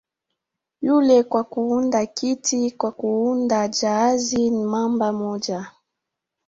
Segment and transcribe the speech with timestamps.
[0.81, 5.71] "Yule kwa kuunda kiti, kwa kuunda jahazi ni namba moja"